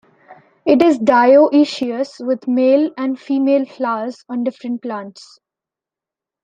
[0.65, 5.37] It is dioecious, with male and female flowers on different plants.